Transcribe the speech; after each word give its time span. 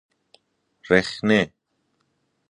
رخنه 0.89 1.53